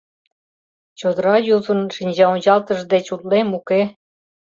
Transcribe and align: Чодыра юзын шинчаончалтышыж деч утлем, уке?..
Чодыра 0.99 1.35
юзын 1.55 1.79
шинчаончалтышыж 1.95 2.81
деч 2.93 3.05
утлем, 3.13 3.47
уке?.. 3.57 3.81